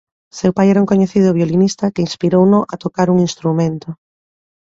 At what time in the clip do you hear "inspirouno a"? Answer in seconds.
2.07-2.75